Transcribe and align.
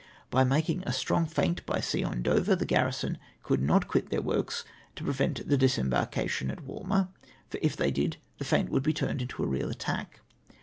By 0.31 0.43
making 0.43 0.81
a 0.87 0.93
strong 0.93 1.27
feint 1.27 1.63
by 1.67 1.79
sea 1.79 2.03
on 2.03 2.23
Dover, 2.23 2.55
the 2.55 2.65
garrison 2.65 3.19
could 3.43 3.61
not 3.61 3.87
quit 3.87 4.09
then" 4.09 4.23
works 4.23 4.65
to 4.95 5.03
prevent 5.03 5.47
the 5.47 5.59
disem 5.59 5.89
Ijarkation 5.91 6.49
at 6.51 6.63
Walmer, 6.63 7.09
for 7.51 7.59
if 7.61 7.77
tliey 7.77 7.93
chd 7.93 8.15
the 8.39 8.45
feint 8.45 8.69
would 8.71 8.81
be 8.81 8.93
turned 8.93 9.21
into 9.21 9.43
a 9.43 9.47
real 9.47 9.69
attack. 9.69 10.21